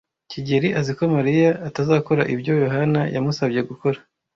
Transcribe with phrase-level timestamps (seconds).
[0.31, 3.99] kigeli azi ko Mariya atazakora ibyo Yohana yamusabye gukora.